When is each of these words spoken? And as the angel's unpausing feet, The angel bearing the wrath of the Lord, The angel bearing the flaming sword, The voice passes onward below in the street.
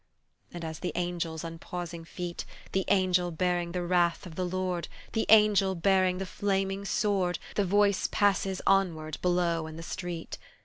And 0.51 0.65
as 0.65 0.79
the 0.79 0.95
angel's 0.95 1.43
unpausing 1.43 2.05
feet, 2.05 2.43
The 2.71 2.85
angel 2.87 3.29
bearing 3.29 3.71
the 3.71 3.83
wrath 3.83 4.25
of 4.25 4.33
the 4.33 4.47
Lord, 4.47 4.87
The 5.13 5.27
angel 5.29 5.75
bearing 5.75 6.17
the 6.17 6.25
flaming 6.25 6.85
sword, 6.85 7.37
The 7.53 7.65
voice 7.65 8.09
passes 8.11 8.63
onward 8.65 9.19
below 9.21 9.67
in 9.67 9.77
the 9.77 9.83
street. 9.83 10.39